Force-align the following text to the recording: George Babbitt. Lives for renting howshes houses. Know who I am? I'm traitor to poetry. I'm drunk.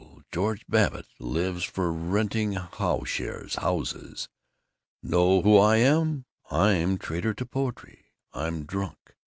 George 0.31 0.65
Babbitt. 0.67 1.05
Lives 1.19 1.63
for 1.63 1.93
renting 1.93 2.53
howshes 2.53 3.53
houses. 3.59 4.27
Know 5.03 5.43
who 5.43 5.57
I 5.59 5.75
am? 5.77 6.25
I'm 6.49 6.97
traitor 6.97 7.35
to 7.35 7.45
poetry. 7.45 8.05
I'm 8.33 8.65
drunk. 8.65 8.97